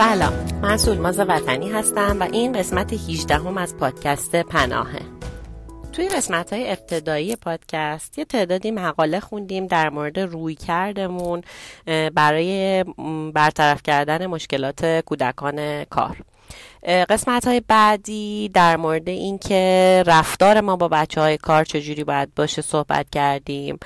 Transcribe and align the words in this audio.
سلام. 0.00 0.32
من 0.62 0.76
سولماز 0.76 1.18
وطنی 1.18 1.70
هستم 1.70 2.16
و 2.20 2.28
این 2.32 2.52
قسمت 2.52 2.92
18 2.92 3.34
هم 3.34 3.58
از 3.58 3.76
پادکست 3.76 4.36
پناهه. 4.36 5.00
توی 5.92 6.08
قسمت 6.08 6.52
های 6.52 6.70
ابتدایی 6.70 7.36
پادکست 7.36 8.18
یه 8.18 8.24
تعدادی 8.24 8.70
مقاله 8.70 9.20
خوندیم 9.20 9.66
در 9.66 9.90
مورد 9.90 10.18
روی 10.18 10.54
کردمون 10.54 11.42
برای 12.14 12.84
برطرف 13.34 13.82
کردن 13.82 14.26
مشکلات 14.26 15.00
کودکان 15.06 15.84
کار. 15.84 16.16
قسمت 16.86 17.46
های 17.46 17.62
بعدی 17.68 18.48
در 18.54 18.76
مورد 18.76 19.08
اینکه 19.08 20.02
رفتار 20.06 20.60
ما 20.60 20.76
با 20.76 20.88
بچه 20.88 21.20
های 21.20 21.36
کار 21.36 21.64
چجوری 21.64 22.04
باید 22.04 22.34
باشه 22.34 22.62
صحبت 22.62 23.06
کردیم. 23.12 23.78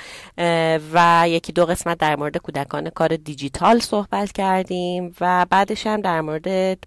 و 0.92 1.24
یکی 1.28 1.52
دو 1.52 1.66
قسمت 1.66 1.98
در 1.98 2.16
مورد 2.16 2.36
کودکان 2.36 2.90
کار 2.90 3.16
دیجیتال 3.16 3.78
صحبت 3.78 4.32
کردیم 4.32 5.14
و 5.20 5.46
بعدش 5.50 5.86
هم 5.86 6.00
در 6.00 6.20
مورد 6.20 6.78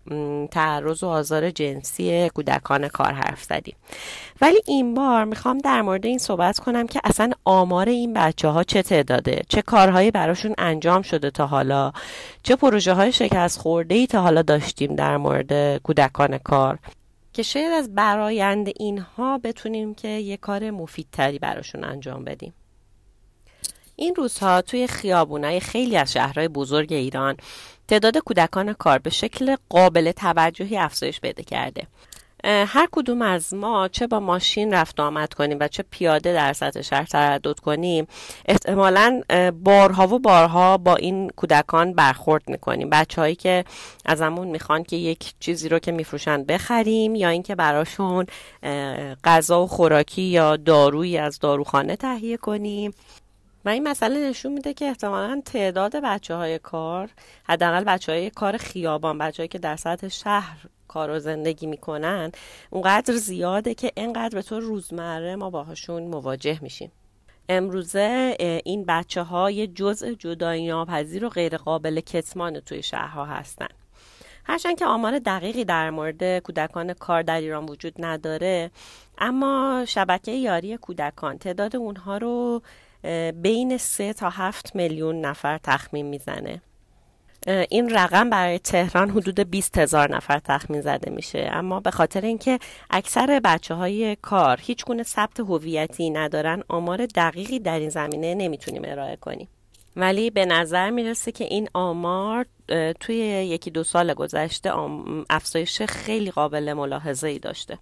تعرض 0.47 1.03
و 1.03 1.07
آزار 1.07 1.51
جنسی 1.51 2.29
کودکان 2.29 2.87
کار 2.87 3.13
حرف 3.13 3.43
زدیم. 3.43 3.75
ولی 4.41 4.61
این 4.65 4.93
بار 4.93 5.23
می‌خوام 5.23 5.57
در 5.57 5.81
مورد 5.81 6.05
این 6.05 6.17
صحبت 6.17 6.59
کنم 6.59 6.87
که 6.87 7.01
اصلا 7.03 7.31
آمار 7.45 7.89
این 7.89 8.13
بچه 8.13 8.47
ها 8.47 8.63
چه 8.63 8.81
تعداده؟ 8.81 9.41
چه 9.49 9.61
کارهایی 9.61 10.11
براشون 10.11 10.55
انجام 10.57 11.01
شده 11.01 11.31
تا 11.31 11.47
حالا؟ 11.47 11.91
چه 12.43 12.55
پروژه 12.55 12.93
های 12.93 13.11
شکست 13.11 13.59
خورده 13.59 13.95
ای 13.95 14.07
تا 14.07 14.21
حالا 14.21 14.41
داشتیم 14.41 14.95
در 14.95 15.17
مورد 15.17 15.81
کار. 16.43 16.79
که 17.33 17.43
شاید 17.43 17.73
از 17.73 17.95
برایند 17.95 18.67
اینها 18.75 19.37
بتونیم 19.37 19.95
که 19.95 20.07
یه 20.07 20.37
کار 20.37 20.71
مفیدتری 20.71 21.39
براشون 21.39 21.83
انجام 21.83 22.23
بدیم. 22.23 22.53
این 23.95 24.15
روزها 24.15 24.61
توی 24.61 24.87
خیابونای 24.87 25.59
خیلی 25.59 25.97
از 25.97 26.13
شهرهای 26.13 26.47
بزرگ 26.47 26.93
ایران 26.93 27.37
تعداد 27.87 28.17
کودکان 28.17 28.73
کار 28.73 28.99
به 28.99 29.09
شکل 29.09 29.55
قابل 29.69 30.11
توجهی 30.11 30.77
افزایش 30.77 31.21
پیدا 31.21 31.43
کرده. 31.43 31.87
هر 32.43 32.87
کدوم 32.91 33.21
از 33.21 33.53
ما 33.53 33.87
چه 33.87 34.07
با 34.07 34.19
ماشین 34.19 34.73
رفت 34.73 34.99
آمد 34.99 35.33
کنیم 35.33 35.57
و 35.59 35.67
چه 35.67 35.83
پیاده 35.91 36.33
در 36.33 36.53
سطح 36.53 36.81
شهر 36.81 37.05
تردد 37.05 37.59
کنیم 37.59 38.07
احتمالا 38.45 39.21
بارها 39.63 40.07
و 40.07 40.19
بارها 40.19 40.77
با 40.77 40.95
این 40.95 41.29
کودکان 41.29 41.93
برخورد 41.93 42.49
می‌کنیم. 42.49 42.89
بچه 42.89 43.21
هایی 43.21 43.35
که 43.35 43.65
ازمون 44.05 44.47
می‌خوان 44.47 44.83
که 44.83 44.95
یک 44.95 45.33
چیزی 45.39 45.69
رو 45.69 45.79
که 45.79 45.91
میفروشن 45.91 46.43
بخریم 46.43 47.15
یا 47.15 47.29
اینکه 47.29 47.55
براشون 47.55 48.25
غذا 49.23 49.63
و 49.63 49.67
خوراکی 49.67 50.21
یا 50.21 50.55
دارویی 50.55 51.17
از 51.17 51.39
داروخانه 51.39 51.95
تهیه 51.95 52.37
کنیم. 52.37 52.93
و 53.65 53.69
این 53.69 53.87
مسئله 53.87 54.29
نشون 54.29 54.53
میده 54.53 54.73
که 54.73 54.85
احتمالا 54.85 55.41
تعداد 55.45 55.95
بچه 55.95 56.35
های 56.35 56.59
کار 56.59 57.09
حداقل 57.43 57.83
بچه 57.83 58.11
های 58.11 58.29
کار 58.29 58.57
خیابان 58.57 59.17
بچه 59.17 59.47
که 59.47 59.59
در 59.59 59.75
سطح 59.75 60.07
شهر 60.07 60.57
کار 60.97 61.09
و 61.09 61.19
زندگی 61.19 61.67
می‌کنن 61.67 62.31
اونقدر 62.69 63.13
زیاده 63.13 63.73
که 63.73 63.91
اینقدر 63.95 64.35
به 64.35 64.41
طور 64.41 64.61
روزمره 64.61 65.35
ما 65.35 65.49
باهاشون 65.49 66.03
مواجه 66.03 66.59
میشیم. 66.61 66.91
امروزه 67.49 68.35
این 68.65 68.85
بچه 68.87 69.21
ها 69.21 69.51
یه 69.51 69.67
جزء 69.67 70.13
جدایی 70.13 70.67
ناپذیر 70.67 71.25
و 71.25 71.29
غیر 71.29 71.57
قابل 71.57 71.99
کتمان 71.99 72.59
توی 72.59 72.83
شهرها 72.83 73.25
هستن. 73.25 73.67
هرچند 74.45 74.79
که 74.79 74.85
آمار 74.85 75.19
دقیقی 75.19 75.65
در 75.65 75.89
مورد 75.89 76.39
کودکان 76.39 76.93
کار 76.93 77.21
در 77.21 77.39
ایران 77.39 77.65
وجود 77.65 77.93
نداره 77.99 78.71
اما 79.17 79.85
شبکه 79.87 80.31
یاری 80.31 80.77
کودکان 80.77 81.37
تعداد 81.37 81.75
اونها 81.75 82.17
رو 82.17 82.61
بین 83.41 83.77
سه 83.77 84.13
تا 84.13 84.29
هفت 84.29 84.75
میلیون 84.75 85.21
نفر 85.21 85.57
تخمین 85.57 86.05
می‌زنه. 86.05 86.61
این 87.69 87.89
رقم 87.89 88.29
برای 88.29 88.59
تهران 88.59 89.09
حدود 89.09 89.39
20 89.39 89.77
هزار 89.77 90.15
نفر 90.15 90.39
تخمین 90.39 90.81
زده 90.81 91.11
میشه. 91.11 91.49
اما 91.53 91.79
به 91.79 91.91
خاطر 91.91 92.21
اینکه 92.21 92.59
اکثر 92.89 93.41
بچه 93.43 93.73
های 93.73 94.17
کار 94.21 94.59
هیچ 94.61 94.85
گونه 94.85 95.03
ثبت 95.03 95.39
هویتی 95.39 96.09
ندارن 96.09 96.63
آمار 96.67 97.05
دقیقی 97.05 97.59
در 97.59 97.79
این 97.79 97.89
زمینه 97.89 98.35
نمی‌تونیم 98.35 98.81
ارائه 98.85 99.15
کنیم. 99.15 99.47
ولی 99.95 100.29
به 100.29 100.45
نظر 100.45 100.89
می‌رسه 100.89 101.31
که 101.31 101.43
این 101.43 101.69
آمار 101.73 102.45
توی 102.99 103.15
یکی 103.15 103.71
دو 103.71 103.83
سال 103.83 104.13
گذشته 104.13 104.71
افزایش 105.29 105.81
خیلی 105.81 106.31
قابل 106.31 106.73
ملاحظه 106.73 107.27
ای 107.27 107.39
داشته. 107.39 107.77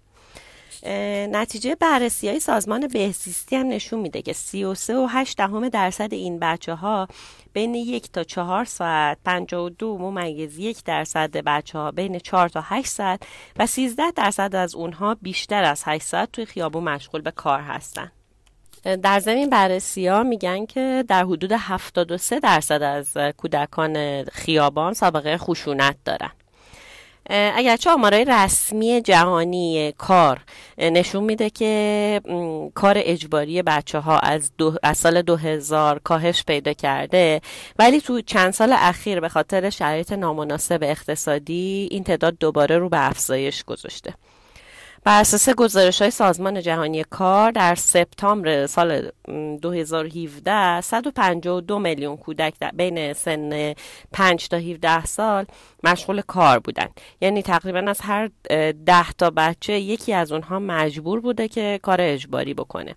نتیجه 1.32 1.74
بررسی 1.74 2.28
های 2.28 2.40
سازمان 2.40 2.86
بهزیستی 2.86 3.56
هم 3.56 3.68
نشون 3.68 4.00
میده 4.00 4.22
که 4.22 4.32
33 4.32 4.96
و 4.96 5.06
8 5.10 5.36
دهم 5.36 5.68
درصد 5.68 6.14
این 6.14 6.38
بچه 6.38 6.74
ها 6.74 7.08
بین 7.52 7.74
یک 7.74 8.12
تا 8.12 8.24
چهار 8.24 8.64
ساعت 8.64 9.18
52 9.24 9.98
ممیز 9.98 10.58
یک 10.58 10.84
درصد 10.84 11.30
بچه 11.36 11.78
ها 11.78 11.90
بین 11.90 12.18
4 12.18 12.48
تا 12.48 12.60
8 12.64 12.88
ساعت 12.88 13.22
و 13.58 13.66
13 13.66 14.10
درصد 14.10 14.54
از 14.54 14.74
اونها 14.74 15.14
بیشتر 15.14 15.64
از 15.64 15.82
8 15.86 16.04
ساعت 16.04 16.32
توی 16.32 16.46
خیابون 16.46 16.84
مشغول 16.84 17.20
به 17.20 17.30
کار 17.30 17.60
هستن. 17.60 18.12
در 19.02 19.20
زمین 19.20 19.50
بررسی 19.50 20.06
ها 20.06 20.22
میگن 20.22 20.66
که 20.66 21.04
در 21.08 21.24
حدود 21.24 21.52
73 21.52 22.40
درصد 22.40 22.82
از 22.82 23.16
کودکان 23.36 24.24
خیابان 24.24 24.92
سابقه 24.92 25.38
خشونت 25.38 25.96
دارن. 26.04 26.30
اگرچه 27.30 27.90
آمارای 27.90 28.24
رسمی 28.24 29.00
جهانی 29.00 29.92
کار 29.98 30.40
نشون 30.78 31.24
میده 31.24 31.50
که 31.50 32.20
کار 32.74 32.94
اجباری 32.98 33.62
بچه 33.62 33.98
ها 33.98 34.18
از, 34.18 34.50
دو، 34.58 34.76
از 34.82 34.98
سال 34.98 35.22
2000 35.22 35.98
کاهش 36.04 36.44
پیدا 36.44 36.72
کرده. 36.72 37.40
ولی 37.78 38.00
تو 38.00 38.20
چند 38.20 38.52
سال 38.52 38.72
اخیر 38.72 39.20
به 39.20 39.28
خاطر 39.28 39.70
شرایط 39.70 40.12
نامناسب 40.12 40.78
اقتصادی 40.82 41.88
این 41.90 42.04
تعداد 42.04 42.38
دوباره 42.38 42.78
رو 42.78 42.88
به 42.88 43.08
افزایش 43.08 43.64
گذاشته. 43.64 44.14
بر 45.06 45.20
اساس 45.20 45.48
گزارش 45.48 46.02
های 46.02 46.10
سازمان 46.10 46.60
جهانی 46.60 47.04
کار 47.04 47.50
در 47.50 47.74
سپتامبر 47.74 48.66
سال 48.66 49.10
2017 49.62 50.80
152 50.80 51.78
میلیون 51.78 52.16
کودک 52.16 52.54
بین 52.74 53.12
سن 53.12 53.74
5 54.12 54.48
تا 54.48 54.56
17 54.56 55.04
سال 55.04 55.44
مشغول 55.84 56.20
کار 56.20 56.58
بودن 56.58 56.88
یعنی 57.20 57.42
تقریبا 57.42 57.78
از 57.78 58.00
هر 58.00 58.30
10 58.86 59.12
تا 59.18 59.30
بچه 59.30 59.80
یکی 59.80 60.12
از 60.12 60.32
اونها 60.32 60.58
مجبور 60.58 61.20
بوده 61.20 61.48
که 61.48 61.80
کار 61.82 61.98
اجباری 62.00 62.54
بکنه. 62.54 62.94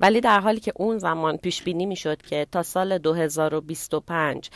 ولی 0.00 0.20
در 0.20 0.40
حالی 0.40 0.60
که 0.60 0.72
اون 0.76 0.98
زمان 0.98 1.36
پیش 1.36 1.62
بینی 1.62 1.86
می‌شد 1.86 2.22
که 2.22 2.46
تا 2.52 2.62
سال 2.62 2.98
2025 2.98 4.50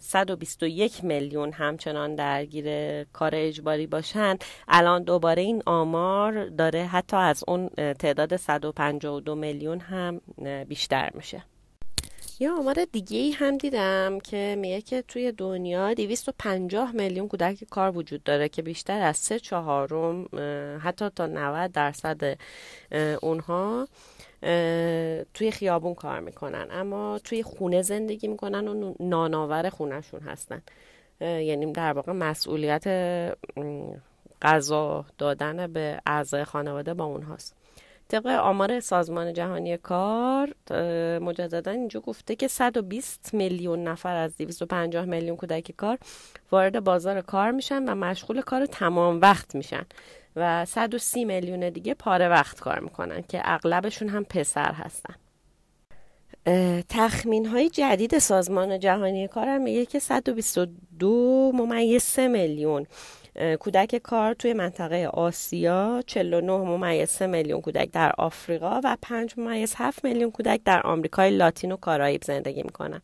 121 0.00 1.04
میلیون 1.04 1.52
همچنان 1.52 2.14
درگیر 2.14 3.04
کار 3.04 3.30
اجباری 3.34 3.86
باشن 3.86 4.36
الان 4.68 5.02
دوباره 5.02 5.42
این 5.42 5.62
آمار 5.66 6.48
داره 6.48 6.86
حتی 6.86 7.16
از 7.16 7.44
اون 7.48 7.68
تعداد 7.98 8.36
152 8.36 9.34
میلیون 9.34 9.80
هم 9.80 10.20
بیشتر 10.68 11.10
میشه. 11.14 11.42
یه 12.40 12.50
آمار 12.50 12.84
دیگه 12.92 13.18
ای 13.18 13.30
هم 13.30 13.56
دیدم 13.58 14.18
که 14.18 14.56
میگه 14.58 14.80
که 14.80 15.02
توی 15.02 15.32
دنیا 15.32 15.94
250 15.94 16.92
میلیون 16.92 17.28
کودک 17.28 17.64
کار 17.70 17.96
وجود 17.96 18.22
داره 18.22 18.48
که 18.48 18.62
بیشتر 18.62 19.00
از 19.00 19.16
سه 19.16 19.38
چهارم 19.38 20.28
حتی 20.82 21.08
تا 21.08 21.26
90 21.26 21.72
درصد 21.72 22.38
اونها 23.22 23.88
توی 25.34 25.50
خیابون 25.50 25.94
کار 25.94 26.20
می‌کنن. 26.20 26.66
اما 26.70 27.20
توی 27.24 27.42
خونه 27.42 27.82
زندگی 27.82 28.28
می‌کنن 28.28 28.68
و 28.68 28.94
ناناور 29.00 29.70
خونهشون 29.70 30.20
هستن. 30.20 30.62
یعنی 31.20 31.72
در 31.72 31.92
واقع 31.92 32.12
مسئولیت 32.12 32.84
غذا 34.42 35.04
دادن 35.18 35.72
به 35.72 36.00
اعضای 36.06 36.44
خانواده 36.44 36.94
با 36.94 37.04
اونهاست. 37.04 37.57
طبق 38.08 38.26
آمار 38.26 38.80
سازمان 38.80 39.32
جهانی 39.32 39.76
کار 39.76 40.54
مجددا 41.18 41.70
اینجا 41.70 42.00
گفته 42.00 42.36
که 42.36 42.48
120 42.48 43.34
میلیون 43.34 43.84
نفر 43.84 44.16
از 44.16 44.36
250 44.36 45.04
میلیون 45.04 45.36
کودک 45.36 45.72
کار 45.76 45.98
وارد 46.50 46.84
بازار 46.84 47.20
کار 47.20 47.50
میشن 47.50 47.84
و 47.84 47.94
مشغول 47.94 48.40
کار 48.40 48.66
تمام 48.66 49.20
وقت 49.20 49.54
میشن 49.54 49.86
و 50.36 50.64
130 50.64 51.24
میلیون 51.24 51.70
دیگه 51.70 51.94
پاره 51.94 52.28
وقت 52.28 52.60
کار 52.60 52.80
می‌کنن 52.80 53.22
که 53.22 53.40
اغلبشون 53.44 54.08
هم 54.08 54.24
پسر 54.24 54.72
هستن. 54.72 55.14
تخمین 56.88 57.46
های 57.46 57.68
جدید 57.68 58.18
سازمان 58.18 58.78
جهانی 58.78 59.28
کار 59.28 59.48
هم 59.48 59.62
میگه 59.62 59.86
که 59.86 59.98
122 59.98 61.52
ممیز 61.54 62.02
3 62.02 62.28
میلیون 62.28 62.86
کودک 63.60 63.96
کار 63.96 64.34
توی 64.34 64.52
منطقه 64.52 65.06
آسیا 65.06 66.02
49 66.06 66.52
ممیز 66.52 67.08
3 67.08 67.26
میلیون 67.26 67.60
کودک 67.60 67.90
در 67.92 68.12
آفریقا 68.18 68.80
و 68.84 68.96
5 69.02 69.34
ممیز 69.36 69.74
7 69.76 70.04
میلیون 70.04 70.30
کودک 70.30 70.60
در 70.64 70.82
آمریکای 70.86 71.30
لاتین 71.30 71.72
و 71.72 71.76
کارائیب 71.76 72.24
زندگی 72.24 72.62
می‌کنن. 72.62 73.02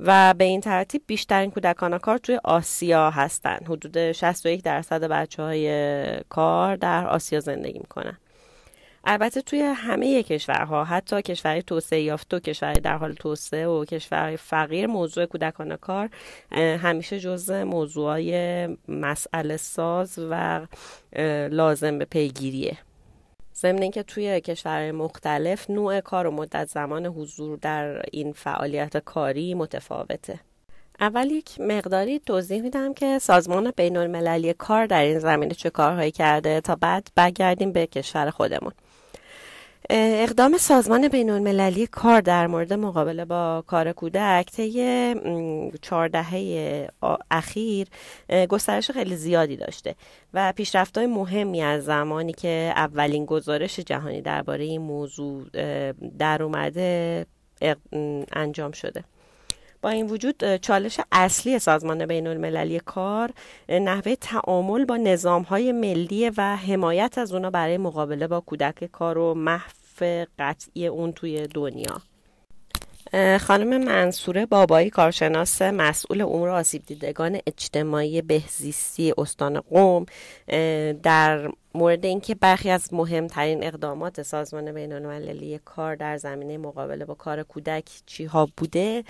و 0.00 0.34
به 0.34 0.44
این 0.44 0.60
ترتیب 0.60 1.02
بیشترین 1.06 1.50
کودکان 1.50 1.98
کار 1.98 2.18
توی 2.18 2.40
آسیا 2.44 3.10
هستند 3.10 3.66
حدود 3.68 4.12
61 4.12 4.62
درصد 4.62 5.04
بچه 5.04 5.42
های 5.42 6.24
کار 6.28 6.76
در 6.76 7.06
آسیا 7.06 7.40
زندگی 7.40 7.78
می‌کنن. 7.78 8.18
البته 9.04 9.42
توی 9.42 9.60
همه 9.60 10.22
کشورها 10.22 10.84
حتی 10.84 11.22
کشورهای 11.22 11.62
توسعه 11.62 12.00
یافته 12.00 12.36
و 12.36 12.40
کشورهای 12.40 12.80
در 12.80 12.96
حال 12.96 13.12
توسعه 13.12 13.66
و 13.66 13.84
کشورهای 13.84 14.36
فقیر 14.36 14.86
موضوع 14.86 15.26
کودکان 15.26 15.76
کار 15.76 16.10
همیشه 16.52 17.20
جزء 17.20 17.64
موضوعای 17.64 18.66
مسئله 18.88 19.56
ساز 19.56 20.18
و 20.30 20.66
لازم 21.50 21.98
به 21.98 22.04
پیگیریه. 22.04 22.78
ضمن 23.56 23.82
اینکه 23.82 24.02
توی 24.02 24.40
کشورهای 24.40 24.92
مختلف 24.92 25.70
نوع 25.70 26.00
کار 26.00 26.26
و 26.26 26.30
مدت 26.30 26.68
زمان 26.68 27.06
حضور 27.06 27.58
در 27.58 28.02
این 28.12 28.32
فعالیت 28.32 28.96
کاری 28.96 29.54
متفاوته. 29.54 30.40
اول 31.00 31.30
یک 31.30 31.60
مقداری 31.60 32.18
توضیح 32.18 32.62
میدم 32.62 32.94
که 32.94 33.18
سازمان 33.18 33.72
بین 33.76 33.96
المللی 33.96 34.52
کار 34.52 34.86
در 34.86 35.02
این 35.02 35.18
زمینه 35.18 35.54
چه 35.54 35.70
کارهایی 35.70 36.10
کرده 36.10 36.60
تا 36.60 36.76
بعد 36.76 37.08
برگردیم 37.14 37.72
به 37.72 37.86
کشور 37.86 38.30
خودمون. 38.30 38.72
اقدام 39.92 40.58
سازمان 40.58 41.08
بین 41.08 41.30
المللی 41.30 41.86
کار 41.86 42.20
در 42.20 42.46
مورد 42.46 42.72
مقابله 42.72 43.24
با 43.24 43.64
کار 43.66 43.92
کودک 43.92 44.50
طی 44.52 45.14
چهار 45.82 46.08
دهه 46.08 46.88
اخیر 47.30 47.88
گسترش 48.48 48.90
خیلی 48.90 49.16
زیادی 49.16 49.56
داشته 49.56 49.94
و 50.34 50.52
پیشرفت‌های 50.52 51.06
مهمی 51.06 51.62
از 51.62 51.84
زمانی 51.84 52.32
که 52.32 52.72
اولین 52.76 53.24
گزارش 53.24 53.80
جهانی 53.80 54.22
درباره 54.22 54.64
این 54.64 54.80
موضوع 54.80 55.44
در 56.18 56.42
اومده 56.42 57.26
انجام 58.32 58.72
شده. 58.72 59.04
با 59.82 59.90
این 59.90 60.06
وجود 60.06 60.56
چالش 60.56 61.00
اصلی 61.12 61.58
سازمان 61.58 62.06
بین 62.06 62.26
المللی 62.26 62.80
کار 62.80 63.30
نحوه 63.68 64.14
تعامل 64.14 64.84
با 64.84 64.96
نظام 64.96 65.42
های 65.42 65.72
ملی 65.72 66.30
و 66.30 66.56
حمایت 66.56 67.18
از 67.18 67.32
اونا 67.32 67.50
برای 67.50 67.78
مقابله 67.78 68.26
با 68.26 68.40
کودک 68.40 68.84
کار 68.84 69.18
و 69.18 69.34
محو 69.34 69.79
قطعی 70.38 70.86
اون 70.86 71.12
توی 71.12 71.46
دنیا. 71.46 72.02
خانم 73.40 73.84
منصوره 73.84 74.46
بابایی 74.46 74.90
کارشناس 74.90 75.62
مسئول 75.62 76.20
امور 76.20 76.48
آسیب 76.48 76.82
دیدگان 76.86 77.38
اجتماعی 77.46 78.22
بهزیستی 78.22 79.14
استان 79.18 79.60
قوم 79.60 80.06
در 81.02 81.50
مورد 81.74 82.04
اینکه 82.04 82.34
برخی 82.34 82.70
از 82.70 82.94
مهمترین 82.94 83.64
اقدامات 83.64 84.22
سازمان 84.22 84.72
بین 84.72 84.92
المللی 84.92 85.60
کار 85.64 85.94
در 85.94 86.16
زمینه 86.16 86.58
مقابله 86.58 87.04
با 87.04 87.14
کار 87.14 87.42
کودک 87.42 87.84
چی 88.06 88.24
ها 88.24 88.48
بوده 88.56 89.04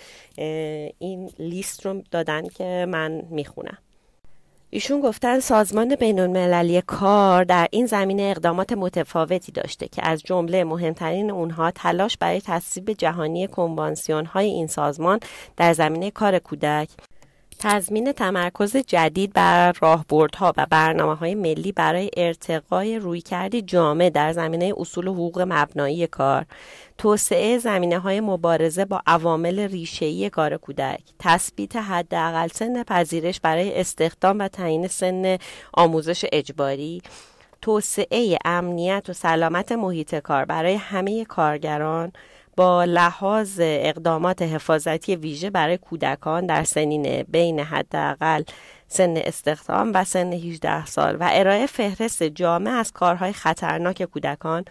این 0.99 1.31
لیست 1.39 1.87
رو 1.87 2.03
دادن 2.11 2.49
که 2.49 2.87
من 2.89 3.23
می‌خونم. 3.31 3.79
ایشون 4.73 5.01
گفتن 5.01 5.41
سازمان 5.41 5.95
بین 5.95 6.21
المللی 6.21 6.83
کار 6.83 7.45
در 7.45 7.69
این 7.71 7.87
زمینه 7.87 8.23
اقدامات 8.23 8.73
متفاوتی 8.73 9.53
داشته 9.53 9.89
که 9.89 10.09
از 10.09 10.23
جمله 10.23 10.65
مهمترین 10.65 11.31
اونها 11.31 11.71
تلاش 11.71 12.17
برای 12.17 12.41
تصویب 12.41 12.93
جهانی 12.93 13.47
کنوانسیون 13.47 14.27
های 14.27 14.47
این 14.47 14.67
سازمان 14.67 15.21
در 15.57 15.73
زمینه 15.73 16.11
کار 16.11 16.39
کودک. 16.39 16.89
تضمین 17.63 18.13
تمرکز 18.13 18.77
جدید 18.77 19.33
بر 19.33 19.73
راهبردها 19.81 20.53
و 20.57 20.67
برنامه 20.71 21.15
های 21.15 21.35
ملی 21.35 21.73
برای 21.73 22.11
ارتقای 22.17 22.99
رویکردی 22.99 23.63
جامع 23.63 24.11
در 24.11 24.33
زمینه 24.33 24.73
اصول 24.77 25.09
حقوق 25.09 25.45
مبنایی 25.49 26.07
کار. 26.07 26.47
توسعه 26.99 27.59
زمینه 27.59 27.99
های 27.99 28.21
مبارزه 28.21 28.85
با 28.85 29.03
عوامل 29.07 29.59
ریشه‌ای 29.61 30.31
کار 30.31 30.57
کودک. 30.57 31.01
تثبیت 31.19 31.77
حداقل 31.77 32.49
سن 32.49 32.83
پذیرش 32.83 33.41
برای 33.41 33.81
استخدام 33.81 34.39
و 34.39 34.49
تعیین 34.49 34.89
سن 34.89 35.39
آموزش 35.75 36.25
اجباری. 36.33 37.03
توسعه 37.63 38.39
امنیت 38.45 39.07
و 39.09 39.13
سلامت 39.13 39.73
محیط 39.73 40.15
کار 40.15 40.45
برای 40.45 40.75
همه 40.75 41.25
کارگران. 41.25 42.13
با 42.57 42.85
لحاظ 42.85 43.61
اقدامات 43.63 44.43
حفاظتی 44.43 45.17
ویژه 45.17 45.51
برای 45.51 45.79
کودکان 45.79 46.47
در 46.47 46.65
سنین 46.65 47.23
بین 47.23 47.61
حداقل 47.61 48.43
سن 48.89 49.17
استخدام 49.17 49.93
و 49.95 50.05
سن 50.05 50.33
18 50.33 50.87
سال 50.87 51.17
و 51.21 51.29
ارائه 51.33 51.67
فهرست 51.67 52.23
جامع 52.23 52.71
از 52.71 52.93
کارهای 52.93 53.33
خطرناک 53.33 54.03
کودکان 54.03 54.65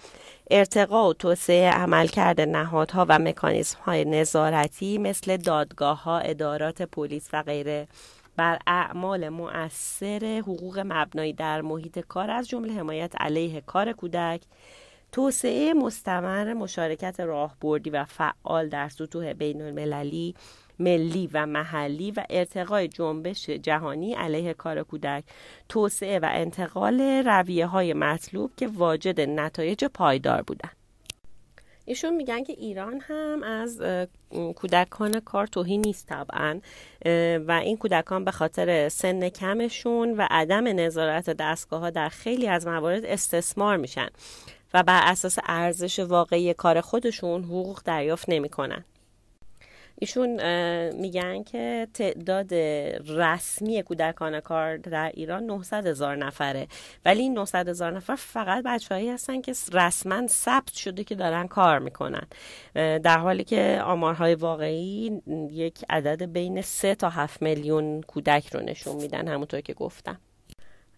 ارتقا 0.51 1.09
و 1.09 1.13
توسعه 1.13 1.71
عملکرد 1.71 2.41
نهادها 2.41 3.05
و 3.09 3.19
مکانیزم 3.19 3.77
های 3.85 4.05
نظارتی 4.05 4.97
مثل 4.97 5.37
دادگاه 5.37 6.03
ها، 6.03 6.19
ادارات 6.19 6.81
پلیس 6.81 7.29
و 7.33 7.43
غیره. 7.43 7.87
بر 8.35 8.59
اعمال 8.67 9.29
مؤثر 9.29 10.41
حقوق 10.47 10.79
مبنایی 10.85 11.33
در 11.33 11.61
محیط 11.61 11.99
کار 11.99 12.31
از 12.31 12.49
جمله 12.49 12.73
حمایت 12.73 13.21
علیه 13.21 13.61
کار 13.61 13.93
کودک 13.93 14.41
توسعه 15.11 15.73
مستمر 15.73 16.53
مشارکت 16.53 17.19
راهبردی 17.19 17.89
و 17.89 18.03
فعال 18.03 18.69
در 18.69 18.89
سطوح 18.89 19.33
بین 19.33 19.61
المللی 19.61 20.35
ملی 20.79 21.29
و 21.33 21.45
محلی 21.45 22.11
و 22.11 22.25
ارتقای 22.29 22.88
جنبش 22.88 23.50
جهانی 23.50 24.13
علیه 24.13 24.53
کار 24.53 24.83
کودک 24.83 25.23
توسعه 25.69 26.19
و 26.19 26.29
انتقال 26.31 27.01
رویه 27.25 27.65
های 27.65 27.94
مطلوب 27.94 28.51
که 28.57 28.67
واجد 28.67 29.21
نتایج 29.21 29.85
پایدار 29.85 30.41
بودند. 30.41 30.78
ایشون 31.89 32.15
میگن 32.15 32.44
که 32.44 32.53
ایران 32.53 33.01
هم 33.07 33.44
از 33.44 33.81
کودکان 34.56 35.19
کار 35.19 35.47
توهی 35.47 35.77
نیست 35.77 36.07
طبعا 36.07 36.59
و 37.47 37.51
این 37.51 37.77
کودکان 37.77 38.25
به 38.25 38.31
خاطر 38.31 38.89
سن 38.89 39.30
کمشون 39.30 40.18
و 40.18 40.27
عدم 40.30 40.68
نظارت 40.68 41.30
دستگاه 41.30 41.80
ها 41.80 41.89
در 41.89 42.09
خیلی 42.09 42.47
از 42.47 42.68
موارد 42.68 43.06
استثمار 43.06 43.77
میشن 43.77 44.07
و 44.74 44.83
بر 44.83 45.01
اساس 45.03 45.38
ارزش 45.44 46.00
واقعی 46.00 46.53
کار 46.53 46.81
خودشون 46.81 47.43
حقوق 47.43 47.81
دریافت 47.86 48.29
نمی‌کنن. 48.29 48.86
ایشون 50.01 50.29
میگن 50.91 51.44
که 51.44 51.88
تعداد 51.94 52.53
رسمی 53.08 53.84
کودکان 53.84 54.39
کار 54.39 54.77
در 54.77 55.12
ایران 55.13 55.44
900 55.44 55.88
هزار 55.88 56.15
نفره. 56.15 56.68
ولی 57.06 57.22
این 57.22 57.34
900 57.34 57.70
هزار 57.70 57.91
نفر 57.91 58.15
فقط 58.15 58.63
بچههایی 58.63 59.10
هستن 59.10 59.41
که 59.41 59.53
رسما 59.74 60.27
ثبت 60.27 60.74
شده 60.74 61.03
که 61.03 61.15
دارن 61.15 61.48
کار 61.48 61.79
می‌کنن. 61.79 62.27
در 62.75 63.18
حالی 63.18 63.44
که 63.44 63.82
آمارهای 63.86 64.36
واقعی 64.36 65.22
یک 65.51 65.86
عدد 65.89 66.24
بین 66.24 66.62
3 66.62 66.96
تا 66.96 67.10
7 67.10 67.41
میلیون 67.41 68.01
کودک 68.01 68.53
رو 68.53 68.60
نشون 68.60 68.96
میدن 68.96 69.27
همونطور 69.27 69.62
که 69.62 69.74
گفتم. 69.74 70.20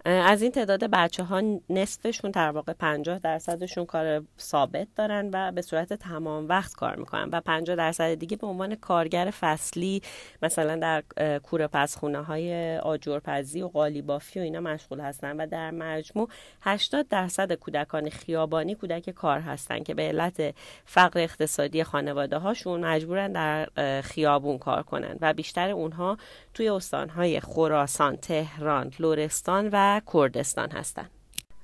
از 0.06 0.42
این 0.42 0.52
تعداد 0.52 0.84
بچه 0.84 1.24
ها 1.24 1.42
نصفشون 1.70 2.32
در 2.32 2.52
واقع 2.52 2.74
50 2.74 3.20
درصدشون 3.20 3.86
کار 3.86 4.24
ثابت 4.40 4.88
دارن 4.96 5.30
و 5.34 5.52
به 5.52 5.62
صورت 5.62 5.94
تمام 5.94 6.48
وقت 6.48 6.74
کار 6.74 6.96
می‌کنن 6.96 7.30
و 7.32 7.42
50 7.42 7.76
درصد 7.76 8.14
دیگه 8.14 8.38
به 8.38 8.48
عنوان 8.48 8.76
کارگر 8.76 9.34
فصلی 9.42 10.02
مثلا 10.42 10.76
در 10.76 11.04
کوره 11.40 11.68
پسخونه 11.68 12.22
های 12.24 12.78
آجرپزی 12.78 13.62
و 13.62 13.68
قالیبافی 13.68 14.40
و 14.40 14.44
اینا 14.44 14.60
مشغول 14.60 15.00
هستن 15.00 15.38
و 15.38 15.48
در 15.48 15.72
مجموع 15.72 16.30
80 16.62 17.08
درصد 17.08 17.54
کودکان 17.54 18.10
خیابانی 18.10 18.76
کودک 18.76 19.10
کار 19.10 19.40
هستن 19.40 19.84
که 19.84 19.94
به 19.94 20.04
علت 20.04 20.56
فقر 20.86 21.20
اقتصادی 21.20 21.84
خانواده 21.84 22.38
هاشون 22.38 22.86
مجبورن 22.86 23.32
در 23.32 23.70
خیابون 24.02 24.58
کار 24.58 24.84
کنن 24.84 25.18
و 25.22 25.34
بیشتر 25.34 25.70
اونها 25.70 26.18
توی 26.54 26.70
استانهای 26.70 27.40
خراسان، 27.40 28.16
تهران، 28.16 28.92
لورستان 29.00 29.70
و 29.74 30.02
کردستان 30.14 30.72
هستن. 30.72 31.10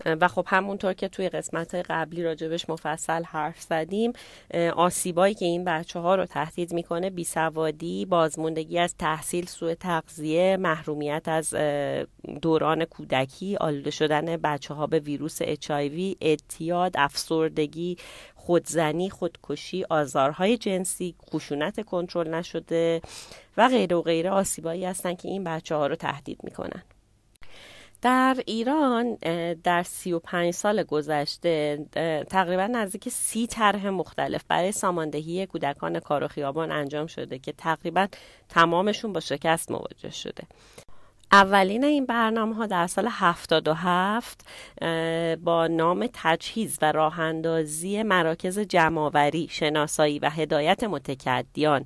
و 0.06 0.28
خب 0.28 0.46
همونطور 0.48 0.94
که 0.94 1.08
توی 1.08 1.30
قسمت 1.30 1.76
قبلی 1.76 2.24
راجبش 2.24 2.70
مفصل 2.70 3.24
حرف 3.24 3.62
زدیم 3.62 4.14
آسیبایی 4.76 5.34
که 5.34 5.46
این 5.46 5.64
بچه 5.64 6.00
ها 6.00 6.16
رو 6.16 6.26
تهدید 6.26 6.74
می‌کنه 6.74 7.10
بیسوادی 7.10 8.06
بازموندگی 8.06 8.80
از 8.80 8.96
تحصیل 8.96 9.46
سوء 9.46 9.74
تغذیه 9.74 10.58
محرومیت 10.58 11.28
از 11.28 11.56
دوران 12.42 12.86
کودکی 12.86 13.56
آلوده 13.56 13.92
شدن 13.92 14.38
بچه 14.38 14.74
ها 14.74 14.88
به 14.88 15.00
ویروس 15.00 15.44
HIV 15.44 16.16
اعتیاد 16.22 16.92
افسردگی 16.98 17.98
خودزنی 18.36 19.10
خودکشی 19.10 19.86
آزارهای 19.90 20.58
جنسی 20.58 21.16
خشونت 21.30 21.86
کنترل 21.86 22.34
نشده 22.34 23.02
و 23.58 23.68
غیره 23.68 23.96
و 23.96 24.02
غیره 24.02 24.30
آسیبایی 24.30 24.86
هستن 24.86 25.16
که 25.16 25.28
این 25.28 25.44
بچه 25.44 25.76
ها 25.76 25.88
رو 25.88 25.96
تهدید 25.96 26.40
می‌کنن. 26.44 26.84
در 28.02 28.38
ایران 28.46 29.16
در 29.64 29.84
سی 29.84 30.14
و 30.14 30.20
پنج 30.20 30.54
سال 30.54 30.84
گذشته 30.84 31.86
تقریبا 32.30 32.68
نزدیک 32.68 33.10
سی 33.10 33.48
طرح 33.48 33.90
مختلف 33.90 34.44
برای 34.48 34.72
ساماندهی 34.72 35.46
کودکان 35.46 36.00
کار 36.00 36.24
و 36.24 36.28
خیابان 36.28 36.72
انجام 36.72 37.08
شده 37.08 37.40
که 37.40 37.52
تقریبا 37.52 38.08
تمامشون 38.50 39.14
با 39.14 39.20
شکست 39.20 39.72
مواجه 39.72 40.12
شده. 40.12 40.44
اولین 41.32 41.84
این 41.84 42.06
برنامه 42.06 42.56
ها 42.56 42.66
در 42.66 42.88
سال 42.88 43.08
77 43.12 44.46
با 45.44 45.68
نام 45.68 46.10
تجهیز 46.14 46.78
و 46.82 46.92
راه 46.92 47.20
اندازی 47.20 48.04
مراکز 48.04 48.60
جمعآوری، 48.60 49.48
شناسایی 49.52 50.20
و 50.20 50.30
هدایت 50.30 50.84
متکدیان 50.84 51.86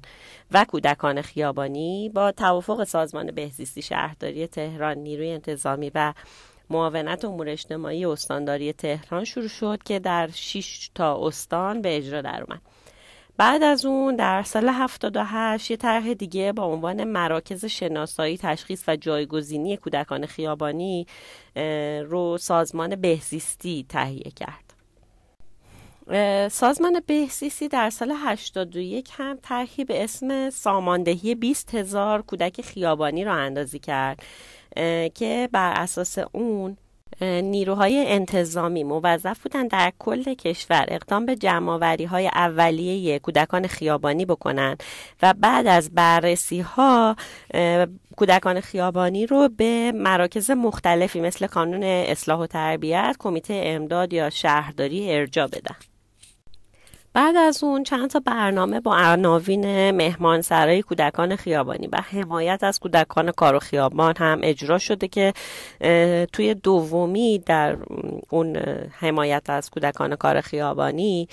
و 0.51 0.65
کودکان 0.65 1.21
خیابانی 1.21 2.09
با 2.09 2.31
توافق 2.31 2.83
سازمان 2.83 3.31
بهزیستی 3.31 3.81
شهرداری 3.81 4.47
تهران 4.47 4.97
نیروی 4.97 5.31
انتظامی 5.31 5.91
و 5.95 6.13
معاونت 6.69 7.25
امور 7.25 7.49
اجتماعی 7.49 8.05
استانداری 8.05 8.73
تهران 8.73 9.23
شروع 9.23 9.47
شد 9.47 9.83
که 9.83 9.99
در 9.99 10.29
6 10.33 10.89
تا 10.95 11.27
استان 11.27 11.81
به 11.81 11.97
اجرا 11.97 12.21
در 12.21 12.43
اومد 12.47 12.61
بعد 13.37 13.63
از 13.63 13.85
اون 13.85 14.15
در 14.15 14.43
سال 14.43 14.69
78 14.69 15.71
یه 15.71 15.77
طرح 15.77 16.13
دیگه 16.13 16.51
با 16.51 16.63
عنوان 16.63 17.03
مراکز 17.03 17.65
شناسایی 17.65 18.37
تشخیص 18.37 18.83
و 18.87 18.95
جایگزینی 18.95 19.77
کودکان 19.77 20.25
خیابانی 20.25 21.07
رو 22.05 22.37
سازمان 22.37 22.95
بهزیستی 22.95 23.85
تهیه 23.89 24.31
کرد. 24.31 24.71
سازمان 26.51 27.01
بهزیستی 27.07 27.67
در 27.67 27.89
سال 27.89 28.13
81 28.15 29.09
هم 29.11 29.37
طرحی 29.41 29.85
به 29.85 30.03
اسم 30.03 30.49
ساماندهی 30.49 31.35
20 31.35 31.75
هزار 31.75 32.21
کودک 32.21 32.61
خیابانی 32.61 33.23
را 33.23 33.33
اندازی 33.33 33.79
کرد 33.79 34.23
که 35.15 35.49
بر 35.51 35.73
اساس 35.75 36.17
اون 36.31 36.77
نیروهای 37.21 38.05
انتظامی 38.07 38.83
موظف 38.83 39.39
بودن 39.39 39.67
در 39.67 39.93
کل 39.99 40.33
کشور 40.33 40.85
اقدام 40.87 41.25
به 41.25 41.35
جمعآوری 41.35 42.05
های 42.05 42.27
اولیه 42.27 43.19
کودکان 43.19 43.67
خیابانی 43.67 44.25
بکنن 44.25 44.77
و 45.21 45.33
بعد 45.33 45.67
از 45.67 45.93
بررسی 45.93 46.59
ها 46.59 47.15
کودکان 48.17 48.59
خیابانی 48.59 49.25
رو 49.25 49.49
به 49.57 49.91
مراکز 49.95 50.51
مختلفی 50.51 51.21
مثل 51.21 51.47
کانون 51.47 51.83
اصلاح 51.83 52.39
و 52.39 52.47
تربیت، 52.47 53.15
کمیته 53.19 53.61
امداد 53.65 54.13
یا 54.13 54.29
شهرداری 54.29 55.13
ارجا 55.13 55.47
بدن. 55.47 55.90
بعد 57.13 57.35
از 57.35 57.63
اون 57.63 57.83
چند 57.83 58.09
تا 58.09 58.19
برنامه 58.19 58.79
با 58.79 58.97
عناوین 58.97 59.91
مهمان 59.91 60.41
سرای 60.41 60.81
کودکان 60.81 61.35
خیابانی 61.35 61.87
و 61.87 62.01
حمایت 62.01 62.63
از 62.63 62.79
کودکان 62.79 63.31
کار 63.31 63.55
و 63.55 63.59
خیابان 63.59 64.13
هم 64.17 64.39
اجرا 64.43 64.77
شده 64.77 65.07
که 65.07 65.33
توی 66.33 66.53
دومی 66.53 67.39
در 67.39 67.77
اون 68.29 68.55
حمایت 68.91 69.49
از 69.49 69.69
کودکان 69.69 70.15
کار 70.15 70.41
خیابانی 70.41 71.27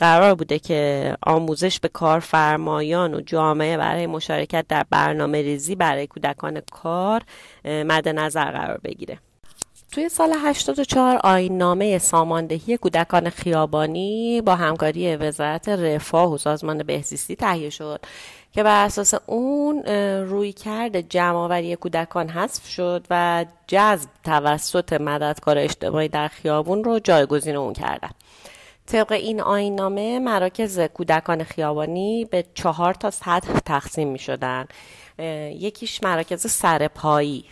قرار 0.00 0.34
بوده 0.34 0.58
که 0.58 1.12
آموزش 1.22 1.80
به 1.80 1.88
کارفرمایان 1.88 3.14
و 3.14 3.20
جامعه 3.20 3.76
برای 3.76 4.06
مشارکت 4.06 4.64
در 4.68 4.84
برنامه 4.90 5.42
ریزی 5.42 5.74
برای 5.74 6.06
کودکان 6.06 6.60
کار 6.72 7.22
مد 7.64 8.08
نظر 8.08 8.50
قرار 8.50 8.80
بگیره. 8.84 9.18
توی 9.92 10.08
سال 10.08 10.32
84 10.32 11.16
آین 11.24 11.58
نامه 11.58 11.98
ساماندهی 11.98 12.76
کودکان 12.76 13.30
خیابانی 13.30 14.40
با 14.40 14.56
همکاری 14.56 15.16
وزارت 15.16 15.68
رفاه 15.68 16.32
و 16.32 16.38
سازمان 16.38 16.78
بهزیستی 16.78 17.36
تهیه 17.36 17.70
شد 17.70 18.00
که 18.52 18.62
بر 18.62 18.84
اساس 18.84 19.14
اون 19.26 19.82
روی 20.28 20.52
کرد 20.52 21.00
جمعآوری 21.00 21.76
کودکان 21.76 22.28
حذف 22.28 22.66
شد 22.68 23.06
و 23.10 23.44
جذب 23.66 24.08
توسط 24.24 24.92
مددکار 24.92 25.58
اجتماعی 25.58 26.08
در 26.08 26.28
خیابون 26.28 26.84
رو 26.84 26.98
جایگزین 26.98 27.56
اون 27.56 27.72
کردن. 27.72 28.10
طبق 28.92 29.12
این 29.12 29.40
آین 29.40 29.74
نامه 29.74 30.18
مراکز 30.18 30.80
کودکان 30.80 31.44
خیابانی 31.44 32.24
به 32.24 32.44
چهار 32.54 32.94
تا 32.94 33.10
سطح 33.10 33.58
تقسیم 33.58 34.08
می 34.08 34.18
شدن 34.18 34.66
یکیش 35.58 36.02
مراکز 36.02 36.46
سرپایی 36.46 37.44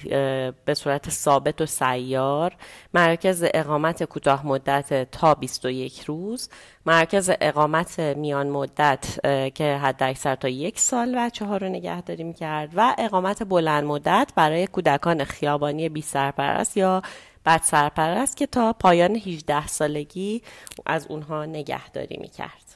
به 0.65 0.75
صورت 0.75 1.11
ثابت 1.11 1.61
و 1.61 1.67
سیار. 1.67 2.57
مرکز 2.95 3.45
اقامت 3.55 4.05
کوتاه 4.05 4.47
مدت 4.47 5.11
تا 5.11 5.35
21 5.35 6.01
روز. 6.01 6.49
مرکز 6.87 7.31
اقامت 7.41 8.01
میان 8.01 8.49
مدت 8.49 9.19
که 9.55 9.77
حد 9.83 10.03
اکثر 10.03 10.35
تا 10.35 10.49
یک 10.49 10.79
سال 10.81 11.17
بچه 11.17 11.45
ها 11.45 11.57
رو 11.57 11.69
نگهداری 11.69 12.25
می‌کرد. 12.25 12.71
و 12.77 12.95
اقامت 12.99 13.43
بلند 13.43 13.85
مدت 13.85 14.33
برای 14.37 14.67
کودکان 14.67 15.25
خیابانی 15.25 15.89
بی 15.89 16.03
سرپرست 16.03 16.77
یا 16.77 17.03
بد 17.47 17.63
سرپرست 17.63 18.37
که 18.37 18.47
تا 18.47 18.73
پایان 18.73 19.17
18 19.17 19.67
سالگی 19.67 20.43
از 20.87 21.07
اونها 21.07 21.45
نگهداری 21.45 22.17
می‌کرد. 22.17 22.70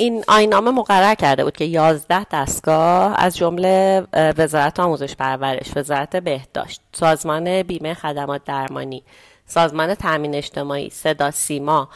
این 0.00 0.24
آینامه 0.28 0.70
مقرر 0.70 1.14
کرده 1.14 1.44
بود 1.44 1.56
که 1.56 1.64
11 1.64 2.26
دستگاه 2.32 3.14
از 3.16 3.36
جمله 3.36 4.06
وزارت 4.12 4.80
آموزش 4.80 5.16
پرورش، 5.16 5.76
وزارت 5.76 6.16
بهداشت، 6.16 6.80
سازمان 6.92 7.62
بیمه 7.62 7.94
خدمات 7.94 8.44
درمانی، 8.44 9.02
سازمان 9.46 9.94
تامین 9.94 10.34
اجتماعی، 10.34 10.90
صدا 10.90 11.30
سیما، 11.30 11.88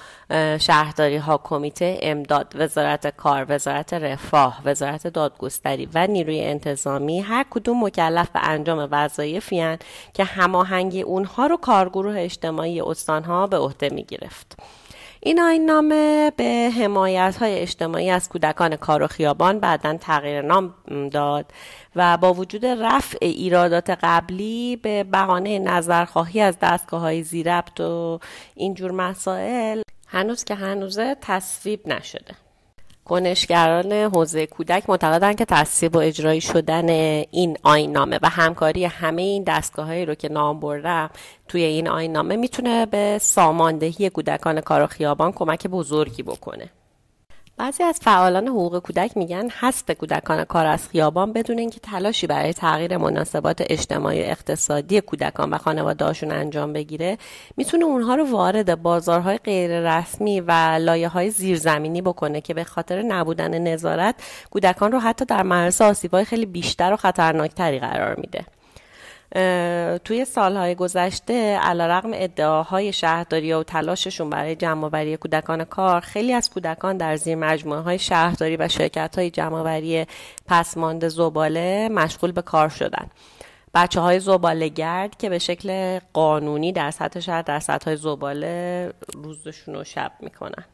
شهرداری 0.61 1.17
ها، 1.17 1.41
کمیته 1.45 1.99
امداد، 2.03 2.53
وزارت 2.55 3.17
کار، 3.17 3.47
وزارت 3.49 3.95
رفاه، 3.95 4.61
وزارت 4.65 5.07
دادگستری 5.07 5.89
و 5.95 6.07
نیروی 6.07 6.41
انتظامی 6.41 7.21
هر 7.21 7.45
کدوم 7.51 7.85
مکلف 7.85 8.31
به 8.31 8.41
انجام 8.49 8.89
وظایفی 8.91 9.77
که 10.15 10.25
هماهنگی 10.25 11.03
اونها 11.03 11.47
رو 11.47 11.57
کارگروه 11.57 12.21
اجتماعی 12.21 12.81
استانها 12.81 13.47
به 13.47 13.59
عهده 13.59 13.89
می 13.89 14.05
گرفت. 14.05 14.57
این 15.27 15.41
آین 15.41 15.65
نامه 15.65 16.33
به 16.37 16.71
حمایت 16.79 17.37
های 17.37 17.59
اجتماعی 17.59 18.11
از 18.11 18.29
کودکان 18.29 18.77
کار 18.77 19.03
و 19.03 19.07
خیابان 19.07 19.61
بعدا 19.61 19.97
تغییر 19.97 20.43
نام 20.43 20.75
داد 21.13 21.53
و 21.97 22.17
با 22.17 22.35
وجود 22.35 22.67
رفع 22.67 23.19
ایرادات 23.21 23.91
قبلی 24.03 24.77
به 24.77 25.05
بهانه 25.05 25.59
نظرخواهی 25.59 26.41
از 26.41 26.59
دستگاه 26.63 27.01
های 27.01 27.23
زیربط 27.23 27.81
و 27.81 28.19
اینجور 28.55 28.91
مسائل 28.91 29.83
هنوز 30.09 30.45
که 30.45 30.55
هنوزه 30.55 31.17
تصویب 31.21 31.89
نشده. 31.89 32.44
کنشگران 33.05 33.93
حوزه 33.93 34.47
کودک 34.47 34.91
معتقدند 34.91 35.39
که 35.39 35.45
تصویب 35.45 35.97
و 35.97 35.99
اجرایی 35.99 36.41
شدن 36.41 36.89
این 37.31 37.59
آینامه 37.63 38.19
و 38.23 38.29
همکاری 38.29 38.85
همه 38.85 39.23
این 39.23 39.45
دستگاه 39.45 39.87
هایی 39.87 40.07
رو 40.07 40.15
که 40.15 40.29
نام 40.29 40.61
بردم 40.61 41.11
توی 41.49 41.63
این 41.63 41.89
آینامه 41.89 42.37
می‌تونه 42.37 42.87
به 42.87 43.19
ساماندهی 43.23 44.11
کودکان 44.11 44.61
کار 44.61 44.83
و 44.83 44.87
خیابان 44.87 45.33
کمک 45.33 45.67
بزرگی 45.67 46.23
بکنه. 46.23 46.71
بعضی 47.57 47.83
از 47.83 47.99
فعالان 48.03 48.49
حقوق 48.49 48.79
کودک 48.79 49.17
میگن 49.17 49.49
حذف 49.49 49.91
کودکان 49.91 50.45
کار 50.45 50.67
از 50.67 50.89
خیابان 50.89 51.33
بدون 51.33 51.59
اینکه 51.59 51.81
تلاشی 51.81 52.27
برای 52.27 52.53
تغییر 52.53 52.97
مناسبات 52.97 53.63
اجتماعی 53.67 54.25
اقتصادی 54.25 55.01
کودکان 55.01 55.51
و 55.51 55.59
خانواده‌هاشون 55.59 56.33
انجام 56.33 56.73
بگیره 56.73 57.19
می‌تونه 57.57 57.85
اونها 57.85 58.15
رو 58.15 58.31
وارد 58.31 58.83
بازارهای 58.83 59.39
غیر 59.39 59.81
رسمی 59.81 60.41
و 60.41 60.53
لایه 60.81 61.09
های 61.09 61.31
زیرزمینی 61.31 62.03
بکنه 62.03 62.41
که 62.41 62.55
به 62.55 62.65
خاطر 62.65 63.03
نبودن 63.03 63.59
نظارت 63.59 64.15
کودکان 64.51 64.93
رو 64.93 64.99
حتی 64.99 65.25
در 65.25 65.43
معرض 65.43 65.81
آسیبهای 65.81 66.25
خیلی 66.25 66.47
بیشتر 66.47 66.93
و 66.93 66.97
خطرناکتری 66.97 67.79
قرار 67.79 68.17
میده. 68.17 68.45
توی 70.05 70.25
سالهای 70.25 70.75
گذشته 70.75 71.59
رقم 71.63 72.11
ادعاهای 72.15 72.93
شهرداری 72.93 73.53
و 73.53 73.63
تلاششون 73.63 74.31
برای 74.31 74.57
جمعآوری 74.57 75.17
کودکان 75.17 75.65
کار 75.65 76.01
خیلی 76.01 76.33
از 76.33 76.51
کودکان 76.51 76.97
در 76.97 77.17
زیر 77.17 77.35
مجموعه 77.35 77.81
های 77.81 77.99
شهرداری 77.99 78.57
و 78.57 78.69
شرکت 78.69 79.19
های 79.19 79.31
جمعآوری 79.31 80.07
پسماند 80.47 81.09
زباله 81.09 81.89
مشغول 81.89 82.33
به 82.33 82.43
کار 82.43 82.69
شدن. 82.69 83.11
بچه 83.75 84.01
های 84.01 84.21
زباله 84.21 84.69
گرد 84.69 85.17
که 85.17 85.29
به 85.29 85.39
شکل 85.39 85.99
قانونی 86.13 86.73
در 86.73 86.91
سطح 86.91 87.21
شهر 87.21 87.43
در 87.43 87.61
سطح 87.61 87.85
های 87.85 87.97
زباله 87.97 88.93
روزشون 89.15 89.75
رو 89.75 89.85
شب 89.85 90.13
می‌کنن. 90.21 90.65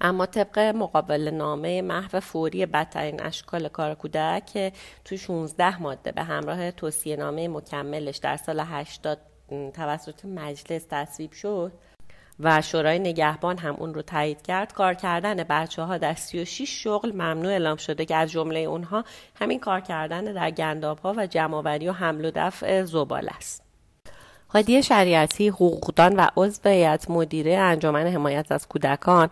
اما 0.00 0.26
طبق 0.26 0.58
مقابل 0.58 1.30
نامه 1.30 1.82
محو 1.82 2.20
فوری 2.20 2.66
بدترین 2.66 3.22
اشکال 3.22 3.68
کار 3.68 3.94
کودک 3.94 4.46
که 4.46 4.72
توی 5.04 5.18
16 5.18 5.82
ماده 5.82 6.12
به 6.12 6.22
همراه 6.22 6.70
توصیه 6.70 7.16
نامه 7.16 7.48
مکملش 7.48 8.16
در 8.16 8.36
سال 8.36 8.60
80 8.60 9.18
توسط 9.74 10.24
مجلس 10.24 10.86
تصویب 10.90 11.32
شد 11.32 11.72
و 12.40 12.62
شورای 12.62 12.98
نگهبان 12.98 13.58
هم 13.58 13.74
اون 13.74 13.94
رو 13.94 14.02
تایید 14.02 14.42
کرد 14.42 14.72
کار 14.72 14.94
کردن 14.94 15.34
بچه 15.34 15.82
ها 15.82 15.98
در 15.98 16.14
36 16.14 16.82
شغل 16.82 17.12
ممنوع 17.12 17.52
اعلام 17.52 17.76
شده 17.76 18.04
که 18.04 18.16
از 18.16 18.30
جمله 18.30 18.58
اونها 18.58 19.04
همین 19.40 19.60
کار 19.60 19.80
کردن 19.80 20.24
در 20.24 20.50
گنداب 20.50 20.98
ها 20.98 21.14
و 21.16 21.26
جمعآوری 21.26 21.88
و 21.88 21.92
حمل 21.92 22.24
و 22.24 22.30
دفع 22.34 22.82
زباله 22.82 23.32
است. 23.36 23.64
هادی 24.54 24.82
شریعتی 24.82 25.48
حقوقدان 25.48 26.16
و 26.16 26.26
عضو 26.36 26.68
هیئت 26.68 27.10
مدیره 27.10 27.56
انجمن 27.56 28.06
حمایت 28.06 28.52
از 28.52 28.68
کودکان 28.68 29.28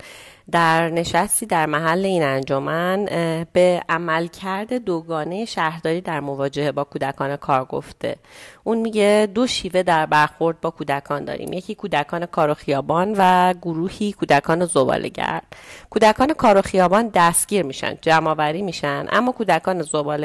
در 0.51 0.89
نشستی 0.89 1.45
در 1.45 1.65
محل 1.65 2.05
این 2.05 2.23
انجمن 2.23 3.05
به 3.53 3.81
عملکرد 3.89 4.73
دوگانه 4.73 5.45
شهرداری 5.45 6.01
در 6.01 6.19
مواجهه 6.19 6.71
با 6.71 6.83
کودکان 6.83 7.35
کار 7.35 7.65
گفته. 7.65 8.15
اون 8.63 8.77
میگه 8.77 9.29
دو 9.33 9.47
شیوه 9.47 9.83
در 9.83 10.05
برخورد 10.05 10.61
با 10.61 10.69
کودکان 10.69 11.25
داریم. 11.25 11.53
یکی 11.53 11.75
کودکان 11.75 12.25
کار 12.25 12.49
و 12.49 12.53
خیابان 12.53 13.15
و 13.17 13.53
گروهی 13.61 14.11
کودکان 14.11 14.67
گرد 15.13 15.43
کودکان 15.89 16.33
کار 16.33 16.57
و 16.57 16.61
خیابان 16.61 17.07
دستگیر 17.07 17.63
میشن 17.65 17.97
جمعآوری 18.01 18.61
میشن 18.61 19.05
اما 19.11 19.31
کودکان 19.31 19.81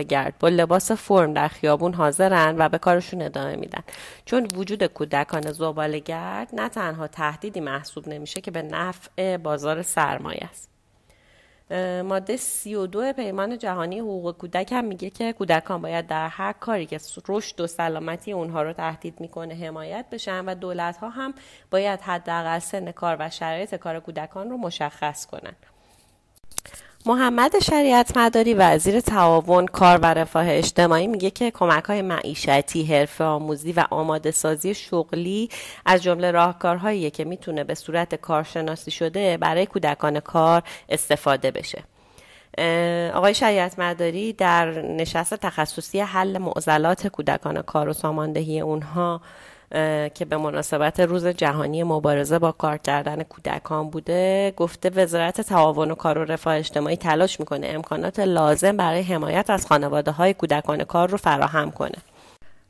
گرد 0.08 0.34
با 0.40 0.48
لباس 0.48 0.92
فرم 0.92 1.34
در 1.34 1.48
خیابون 1.48 1.94
حاضرن 1.94 2.54
و 2.58 2.68
به 2.68 2.78
کارشون 2.78 3.22
ادامه 3.22 3.56
میدن. 3.56 3.82
چون 4.24 4.48
وجود 4.56 4.86
کودکان 4.86 5.52
گرد 6.04 6.48
نه 6.52 6.68
تنها 6.68 7.06
تهدیدی 7.06 7.60
محسوب 7.60 8.08
نمیشه 8.08 8.40
که 8.40 8.50
به 8.50 8.62
نفع 8.62 9.36
بازار 9.36 9.82
سر 9.82 10.07
سرمایه 10.08 10.48
است. 10.50 10.70
ماده 12.04 12.36
32 12.36 13.12
پیمان 13.12 13.58
جهانی 13.58 13.98
حقوق 13.98 14.36
کودک 14.36 14.72
هم 14.72 14.84
میگه 14.84 15.10
که 15.10 15.32
کودکان 15.32 15.82
باید 15.82 16.06
در 16.06 16.28
هر 16.28 16.52
کاری 16.52 16.86
که 16.86 17.00
رشد 17.28 17.60
و 17.60 17.66
سلامتی 17.66 18.32
اونها 18.32 18.62
رو 18.62 18.72
تهدید 18.72 19.20
می‌کنه 19.20 19.54
حمایت 19.54 20.06
بشن 20.12 20.44
و 20.44 20.54
دولت 20.54 20.96
ها 20.96 21.08
هم 21.08 21.34
باید 21.70 22.00
حداقل 22.00 22.58
سن 22.58 22.92
کار 22.92 23.16
و 23.20 23.30
شرایط 23.30 23.74
کار 23.74 24.00
کودکان 24.00 24.50
رو 24.50 24.56
مشخص 24.56 25.26
کنن. 25.26 25.56
محمد 27.06 27.58
شریعت 27.58 28.16
مداری 28.16 28.54
وزیر 28.54 29.00
تعاون 29.00 29.66
کار 29.66 29.98
و 29.98 30.06
رفاه 30.06 30.44
اجتماعی 30.48 31.06
میگه 31.06 31.30
که 31.30 31.50
کمک 31.50 31.84
های 31.84 32.02
معیشتی، 32.02 32.84
حرفه 32.84 33.24
آموزی 33.24 33.72
و 33.72 33.84
آماده 33.90 34.30
سازی 34.30 34.74
شغلی 34.74 35.48
از 35.86 36.02
جمله 36.02 36.30
راهکارهایی 36.30 37.10
که 37.10 37.24
می‌تونه 37.24 37.64
به 37.64 37.74
صورت 37.74 38.14
کارشناسی 38.14 38.90
شده 38.90 39.36
برای 39.36 39.66
کودکان 39.66 40.20
کار 40.20 40.62
استفاده 40.88 41.50
بشه. 41.50 41.82
آقای 43.14 43.34
شریعت 43.34 43.78
مداری 43.78 44.32
در 44.32 44.82
نشست 44.82 45.34
تخصصی 45.34 46.00
حل 46.00 46.38
معضلات 46.38 47.06
کودکان 47.06 47.62
کار 47.62 47.88
و 47.88 47.92
ساماندهی 47.92 48.60
اونها 48.60 49.20
که 50.14 50.24
به 50.30 50.36
مناسبت 50.36 51.00
روز 51.00 51.26
جهانی 51.26 51.82
مبارزه 51.82 52.38
با 52.38 52.52
کار 52.52 52.78
کردن 52.78 53.22
کودکان 53.22 53.90
بوده 53.90 54.52
گفته 54.56 54.90
وزارت 54.90 55.40
تعاون 55.40 55.90
و 55.90 55.94
کار 55.94 56.18
و 56.18 56.24
رفاه 56.24 56.56
اجتماعی 56.56 56.96
تلاش 56.96 57.40
می‌کنه 57.40 57.66
امکانات 57.66 58.20
لازم 58.20 58.76
برای 58.76 59.02
حمایت 59.02 59.50
از 59.50 59.66
خانواده 59.66 60.10
های 60.10 60.34
کودکان 60.34 60.84
کار 60.84 61.08
رو 61.08 61.16
فراهم 61.16 61.70
کنه. 61.70 61.98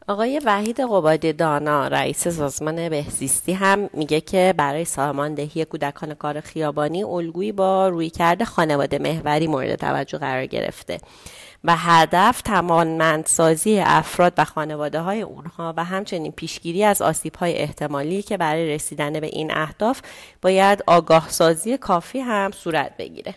آقای 0.08 0.40
وحید 0.44 0.80
قبادی 0.80 1.32
دانا 1.32 1.88
رئیس 1.88 2.28
سازمان 2.28 2.88
بهزیستی 2.88 3.52
هم 3.52 3.90
میگه 3.92 4.20
که 4.20 4.54
برای 4.56 4.84
ساماندهی 4.84 5.64
کودکان 5.64 6.14
کار 6.14 6.40
خیابانی 6.40 7.04
الگویی 7.04 7.52
با 7.52 7.88
رویکرد 7.88 8.44
خانواده 8.44 8.98
محوری 8.98 9.46
مورد 9.46 9.74
توجه 9.74 10.18
قرار 10.18 10.46
گرفته 10.46 10.98
و 11.64 11.76
هدف 11.76 12.42
توانمندسازی 12.42 13.80
افراد 13.80 14.32
و 14.38 14.44
خانواده 14.44 15.00
های 15.00 15.22
اونها 15.22 15.74
و 15.76 15.84
همچنین 15.84 16.32
پیشگیری 16.32 16.84
از 16.84 17.02
آسیب 17.02 17.36
های 17.36 17.54
احتمالی 17.54 18.22
که 18.22 18.36
برای 18.36 18.74
رسیدن 18.74 19.20
به 19.20 19.26
این 19.26 19.56
اهداف 19.56 20.00
باید 20.42 20.84
آگاه 20.86 21.28
سازی 21.28 21.76
کافی 21.76 22.20
هم 22.20 22.50
صورت 22.50 22.96
بگیره. 22.96 23.34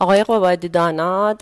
آقای 0.00 0.24
قبادی 0.24 0.68
دانا 0.68 1.36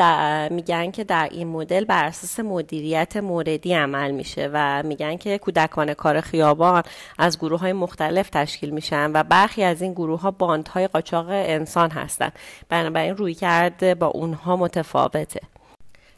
میگن 0.51 0.91
که 0.91 1.05
در 1.05 1.29
این 1.33 1.49
مدل 1.49 1.85
بر 1.85 2.05
اساس 2.05 2.41
مدیریت 2.41 3.17
موردی 3.17 3.75
عمل 3.75 4.11
میشه 4.11 4.51
و 4.53 4.83
میگن 4.83 5.17
که 5.17 5.39
کودکان 5.39 5.95
کار 5.95 6.21
خیابان 6.21 6.83
از 7.19 7.39
گروه 7.39 7.61
های 7.61 7.73
مختلف 7.73 8.31
تشکیل 8.31 8.71
میشن 8.71 9.11
و 9.15 9.23
برخی 9.23 9.63
از 9.63 9.83
این 9.83 9.93
گروه 9.93 10.21
ها 10.21 10.31
باند 10.31 10.69
های 10.69 10.87
قاچاق 10.89 11.27
انسان 11.29 11.91
هستند 11.91 12.33
بنابراین 12.69 13.17
روی 13.17 13.35
کرده 13.35 13.95
با 13.95 14.07
اونها 14.07 14.57
متفاوته. 14.57 15.41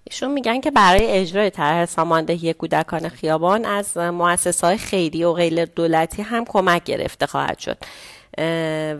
ایشون 0.04 0.30
میگن 0.30 0.60
که 0.60 0.70
برای 0.70 1.06
اجرای 1.06 1.50
طرح 1.50 1.84
ساماندهی 1.84 2.52
کودکان 2.52 3.08
خیابان 3.08 3.64
از 3.64 3.96
مؤسسات 3.96 4.64
های 4.64 4.78
خیری 4.78 5.24
و 5.24 5.32
غیر 5.32 5.64
دولتی 5.64 6.22
هم 6.22 6.44
کمک 6.44 6.84
گرفته 6.84 7.26
خواهد 7.26 7.58
شد. 7.58 7.78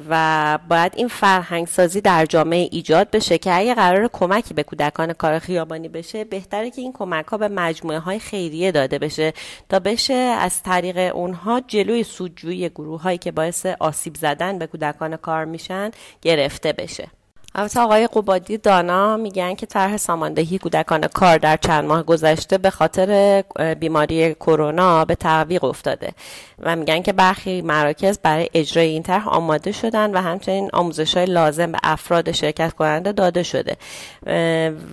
و 0.09 0.59
باید 0.69 0.93
این 0.97 1.09
فرهنگ 1.09 1.67
سازی 1.67 2.01
در 2.01 2.27
جامعه 2.27 2.69
ایجاد 2.73 3.11
بشه 3.11 3.39
که 3.39 3.55
اگه 3.55 3.75
قرار 3.75 4.09
کمکی 4.13 4.55
به 4.55 4.63
کودکان 4.63 5.13
کار 5.13 5.39
خیابانی 5.39 5.89
بشه 5.89 6.25
بهتره 6.25 6.71
که 6.71 6.83
این 6.83 6.93
کمک 6.93 7.27
ها 7.27 7.39
به 7.39 7.49
مجموعه 7.49 7.99
های 7.99 8.19
خیریه 8.19 8.73
داده 8.73 8.99
بشه 8.99 9.33
تا 9.69 9.79
بشه 9.79 10.15
از 10.15 10.63
طریق 10.63 11.17
اونها 11.17 11.61
جلوی 11.61 12.03
سودجویی 12.03 12.69
گروه 12.69 13.03
هایی 13.03 13.19
که 13.19 13.33
باعث 13.33 13.67
آسیب 13.67 14.15
زدن 14.15 14.59
به 14.59 14.67
کودکان 14.67 15.17
کار 15.17 15.45
میشن 15.45 15.91
گرفته 16.23 16.73
بشه. 16.73 17.18
البته 17.55 17.81
آقای 17.81 18.07
قبادی 18.07 18.59
دانا 18.59 19.17
میگن 19.17 19.55
که 19.55 19.67
طرح 19.67 19.97
ساماندهی 19.97 20.59
کودکان 20.59 21.07
کار 21.07 21.39
در 21.39 21.57
چند 21.57 21.85
ماه 21.85 22.03
گذشته 22.03 22.59
به 22.59 22.71
خاطر 22.71 23.43
بیماری 23.81 24.35
کرونا 24.35 25.05
به 25.05 25.15
تعویق 25.15 25.65
افتاده 25.65 26.13
و 26.59 26.77
میگن 26.77 27.03
که 27.03 27.13
برخی 27.13 27.63
مراکز 27.63 28.19
برای 28.19 28.49
اجرای 28.55 28.89
این 28.89 29.03
طرح 29.03 29.29
آماده 29.29 29.73
شدن 29.73 30.15
و 30.15 30.21
همچنین 30.21 30.71
آموزش 30.73 31.17
های 31.17 31.27
لازم 31.27 31.73
به 31.73 31.79
افراد 31.83 32.33
شرکت 32.33 32.73
کننده 32.73 33.13
داده 33.13 33.43
شده. 33.43 33.77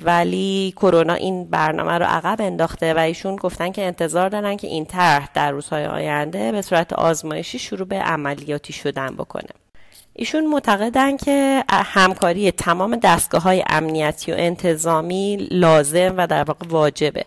ولی 0.04 0.74
کرونا 0.78 1.14
این 1.14 1.46
برنامه 1.50 1.98
رو 1.98 2.06
عقب 2.06 2.42
انداخته 2.42 2.94
و 2.94 2.98
ایشون 2.98 3.36
گفتن 3.36 3.72
که 3.72 3.86
انتظار 3.86 4.30
دارن 4.30 4.58
که 4.58 4.68
این 4.68 4.86
طرح 4.86 5.30
در 5.34 5.52
روزهای 5.52 5.86
آینده 5.86 6.52
به 6.52 6.62
صورت 6.62 6.94
آزمایشی 6.94 7.60
شروع 7.60 7.88
به 7.88 7.96
عملیاتی 7.96 8.74
شدن 8.74 9.16
بکنه. 9.16 9.65
ایشون 10.18 10.48
معتقدن 10.48 11.18
که 11.18 11.64
همکاری 11.70 12.52
تمام 12.52 12.96
دستگاه 12.96 13.42
های 13.42 13.64
امنیتی 13.70 14.32
و 14.32 14.36
انتظامی 14.38 15.48
لازم 15.52 16.14
و 16.18 16.28
در 16.28 16.44
واقع 16.44 16.66
واجبه 16.68 17.26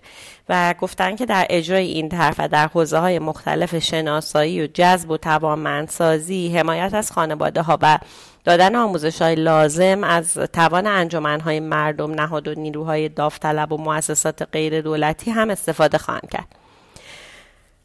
و 0.49 0.75
گفتن 0.81 1.17
که 1.17 1.27
در 1.27 1.47
اجرای 1.51 1.87
این 1.87 2.09
طرف 2.09 2.35
و 2.39 2.49
در 2.49 2.67
حوزه 2.67 2.99
های 2.99 3.19
مختلف 3.19 3.79
شناسایی 3.79 4.63
و 4.63 4.67
جذب 4.75 5.11
و 5.11 5.17
توانمندسازی 5.17 6.57
حمایت 6.59 6.95
از 6.95 7.13
خانواده 7.13 7.63
ها 7.63 7.79
و 7.83 7.99
دادن 8.45 8.77
آموزش 8.77 9.23
های 9.23 9.35
لازم 9.35 10.05
از 10.05 10.35
توان 10.35 10.87
انجمن 10.87 11.41
های 11.41 11.61
مردم 11.61 12.11
نهاد 12.11 12.49
و 12.49 12.55
نیروهای 12.55 13.09
داوطلب 13.09 13.73
و 13.73 13.77
مؤسسات 13.77 14.43
غیر 14.53 14.81
دولتی 14.81 15.31
هم 15.31 15.51
استفاده 15.51 15.99
خواهند 15.99 16.31
کرد. 16.31 16.58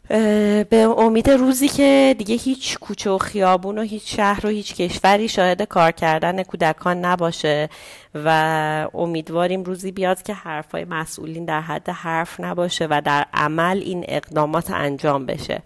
به 0.09 0.95
امید 0.97 1.29
روزی 1.29 1.67
که 1.67 2.15
دیگه 2.17 2.35
هیچ 2.35 2.79
کوچه 2.79 3.09
و 3.09 3.17
خیابون 3.17 3.77
و 3.77 3.81
هیچ 3.81 4.15
شهر 4.15 4.45
و 4.45 4.49
هیچ 4.49 4.75
کشوری 4.75 5.27
شاهد 5.27 5.61
کار 5.61 5.91
کردن 5.91 6.43
کودکان 6.43 7.05
نباشه 7.05 7.69
و 8.15 8.87
امیدواریم 8.93 9.63
روزی 9.63 9.91
بیاد 9.91 10.21
که 10.21 10.33
حرفای 10.33 10.85
مسئولین 10.85 11.45
در 11.45 11.61
حد 11.61 11.89
حرف 11.89 12.39
نباشه 12.39 12.87
و 12.89 13.01
در 13.05 13.25
عمل 13.33 13.77
این 13.77 14.05
اقدامات 14.07 14.71
انجام 14.71 15.25
بشه. 15.25 15.61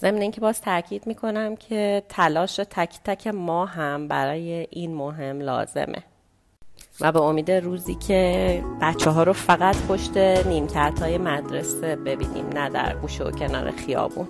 ضمن 0.00 0.20
اینکه 0.20 0.40
باز 0.40 0.60
تاکید 0.60 1.06
می‌کنم 1.06 1.56
که 1.56 2.02
تلاش 2.08 2.56
تک 2.56 2.94
تک 3.04 3.26
ما 3.26 3.66
هم 3.66 4.08
برای 4.08 4.66
این 4.70 4.94
مهم 4.94 5.40
لازمه. 5.40 6.11
و 7.00 7.12
به 7.12 7.20
امید 7.20 7.50
روزی 7.50 7.94
که 7.94 8.64
بچه 8.80 9.10
ها 9.10 9.22
رو 9.22 9.32
فقط 9.32 9.76
پشت 9.86 10.16
نیمکت 10.46 10.98
های 11.02 11.18
مدرسه 11.18 11.96
ببینیم 11.96 12.48
نه 12.54 12.70
در 12.70 12.96
گوشه 12.96 13.24
و 13.24 13.30
کنار 13.30 13.70
خیابون. 13.70 14.28